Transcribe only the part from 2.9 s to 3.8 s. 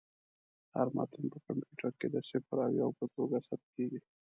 په توګه ثبت